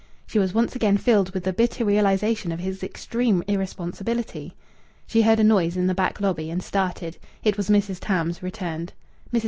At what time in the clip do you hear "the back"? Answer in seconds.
5.85-6.19